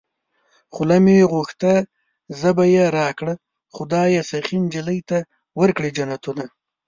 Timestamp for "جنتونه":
5.97-6.45